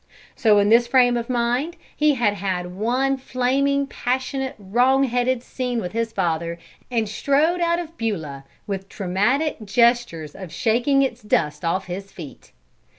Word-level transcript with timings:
So, 0.35 0.57
in 0.57 0.69
this 0.69 0.87
frame 0.87 1.15
of 1.15 1.29
mind 1.29 1.75
he 1.95 2.15
had 2.15 2.33
had 2.33 2.71
one 2.75 3.17
flaming, 3.17 3.85
passionate, 3.85 4.55
wrong 4.57 5.03
headed 5.03 5.43
scene 5.43 5.79
with 5.79 5.91
his 5.91 6.11
father, 6.11 6.57
and 6.89 7.07
strode 7.07 7.61
out 7.61 7.77
of 7.77 7.95
Beulah 7.99 8.43
with 8.65 8.89
dramatic 8.89 9.63
gestures 9.63 10.33
of 10.33 10.51
shaking 10.51 11.03
its 11.03 11.21
dust 11.21 11.63
off 11.63 11.85
his 11.85 12.11
feet. 12.11 12.51